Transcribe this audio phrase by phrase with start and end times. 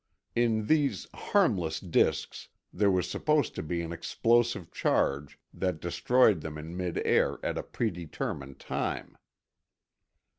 [0.35, 6.57] In these "harmless" disks there was supposed to be an explosive charge that destroyed them
[6.57, 9.15] in mid air at a predetermined time.